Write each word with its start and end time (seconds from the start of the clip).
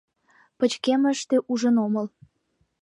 Пычкемыште 0.57 1.35
ужын 1.51 1.75
омыл. 1.85 2.07